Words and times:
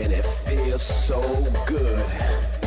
and 0.00 0.12
it 0.12 0.24
feels 0.24 0.82
so 0.82 1.20
good. 1.66 2.57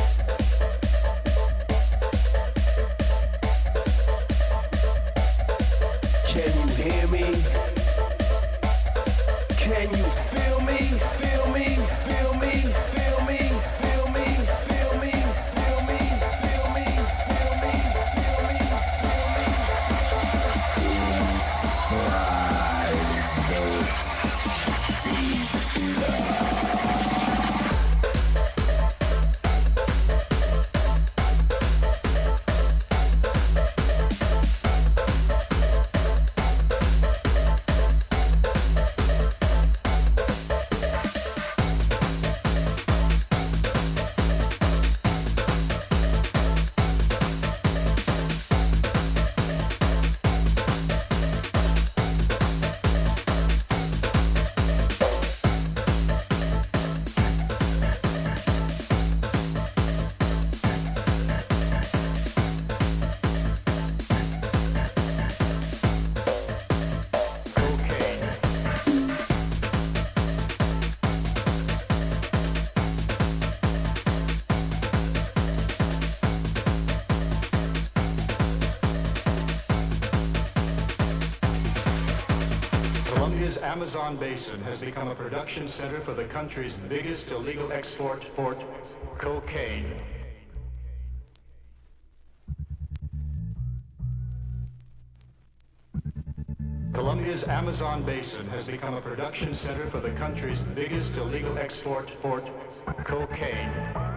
Amazon 83.93 84.15
basin 84.15 84.61
has 84.61 84.79
become 84.79 85.09
a 85.09 85.15
production 85.15 85.67
center 85.67 85.99
for 85.99 86.13
the 86.13 86.23
country's 86.23 86.73
biggest 86.87 87.29
illegal 87.29 87.73
export 87.73 88.25
port, 88.37 88.63
cocaine. 89.17 89.91
Colombia's 96.93 97.43
Amazon 97.43 98.01
basin 98.03 98.47
has 98.47 98.65
become 98.65 98.93
a 98.93 99.01
production 99.01 99.53
center 99.53 99.85
for 99.87 99.99
the 99.99 100.11
country's 100.11 100.61
biggest 100.73 101.17
illegal 101.17 101.57
export 101.57 102.09
port, 102.21 102.49
cocaine. 103.03 104.10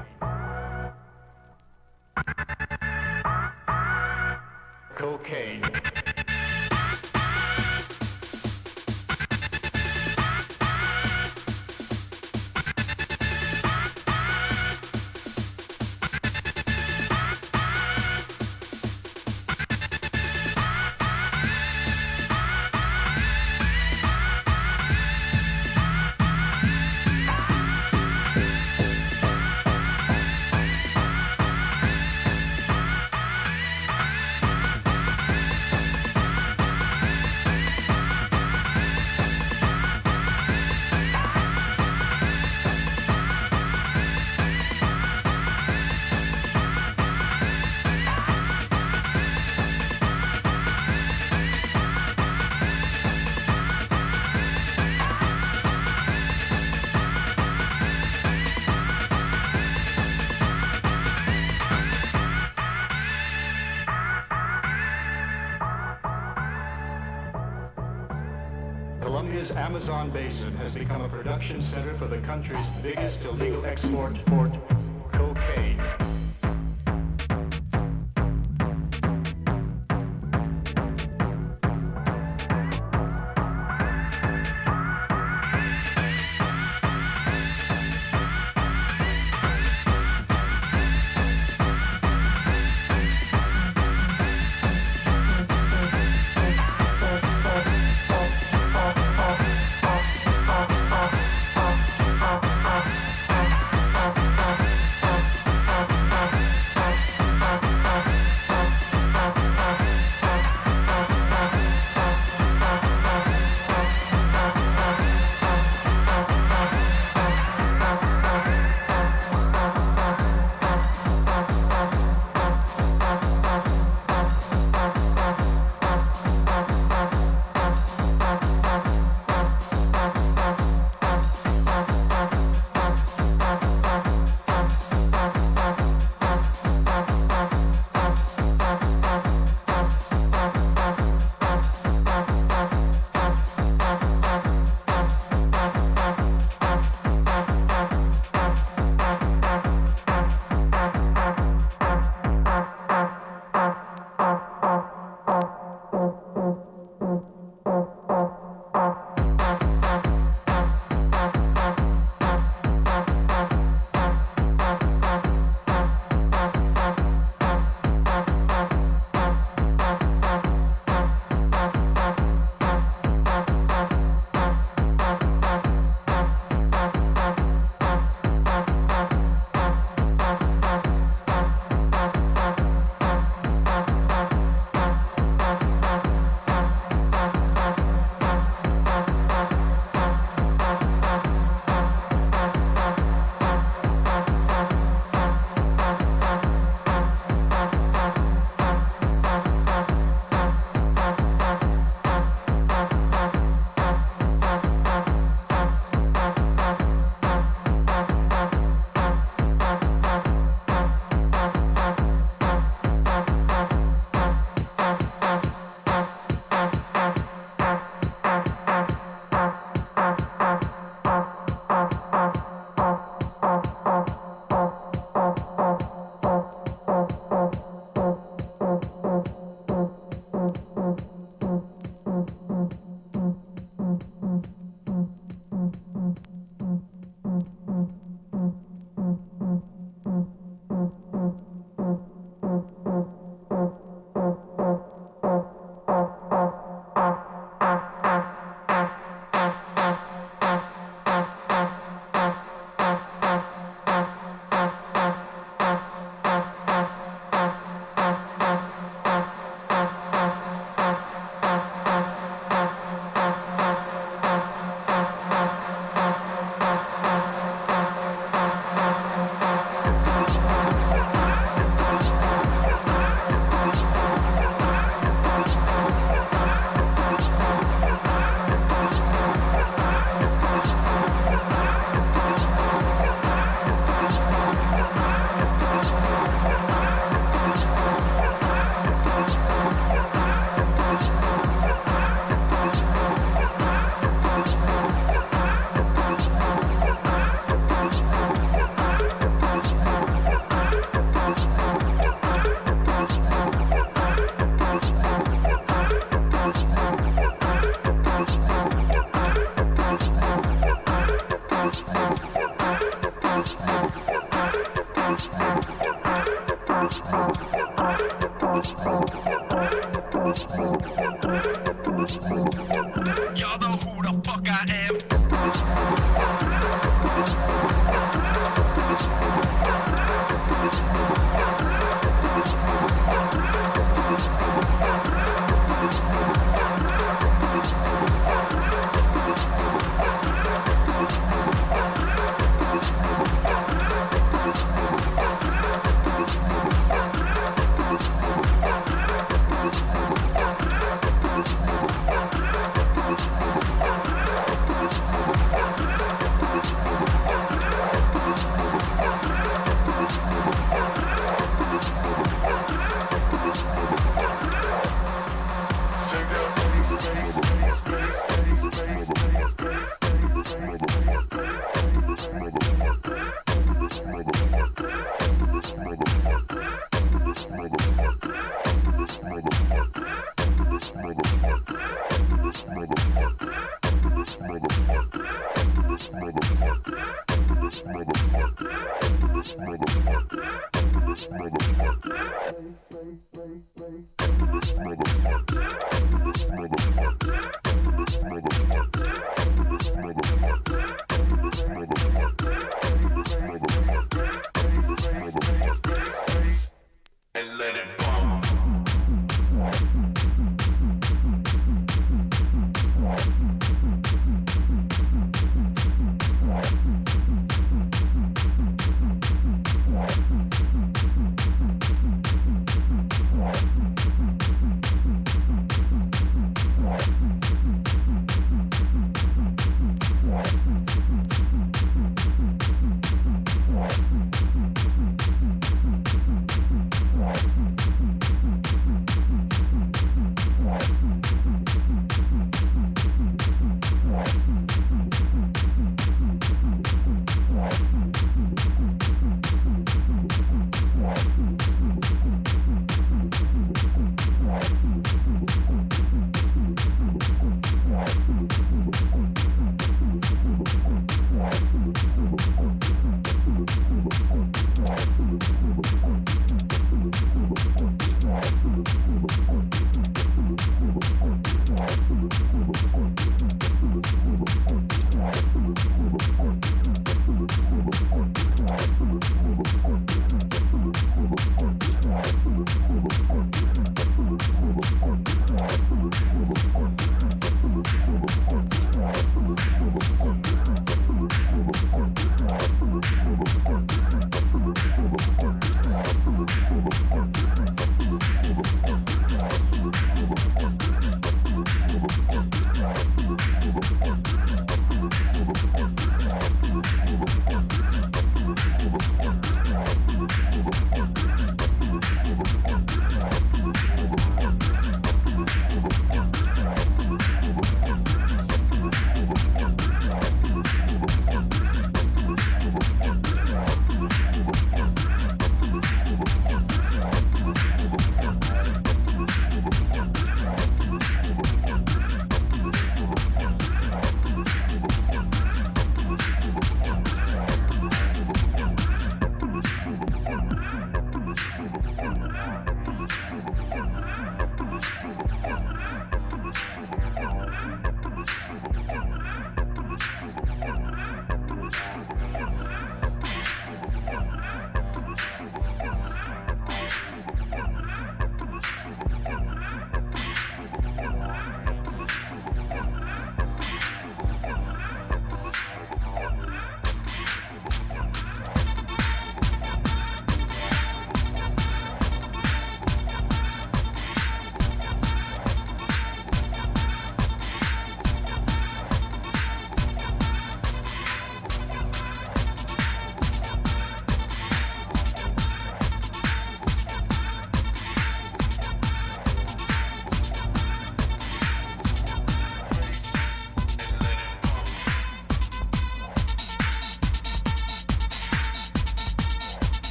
Amazon 69.84 70.08
basin 70.08 70.56
has 70.56 70.74
become 70.74 71.02
a 71.02 71.08
production 71.10 71.60
center 71.60 71.92
for 71.92 72.06
the 72.06 72.16
country's 72.20 72.70
biggest 72.82 73.22
illegal 73.24 73.66
export 73.66 74.14
port, 74.24 74.53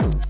Bye. 0.00 0.29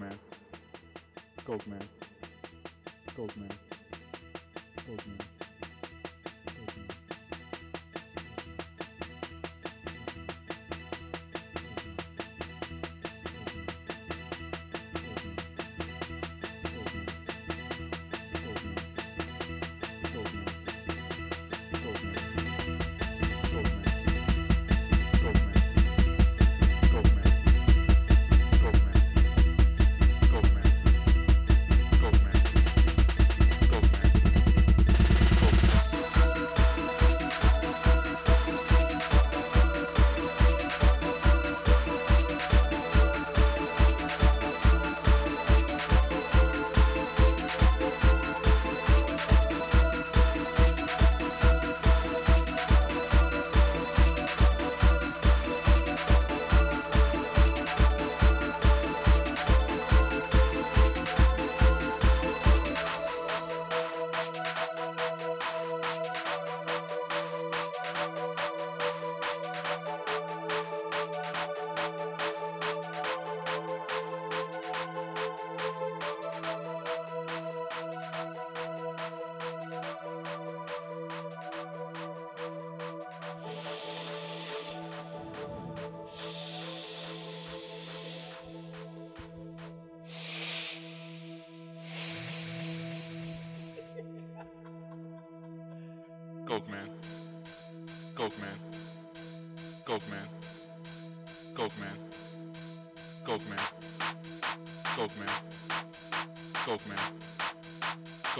man. 0.00 0.18
Ghost 1.44 1.66
man. 1.66 1.82
Ghost 3.16 3.36
man. 3.36 3.69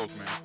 Coke 0.01 0.16
man. 0.16 0.39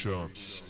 Sharp. 0.00 0.69